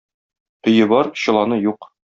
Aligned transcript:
Өе 0.71 0.89
бар, 0.95 1.11
чоланы 1.25 1.63
юк. 1.71 1.93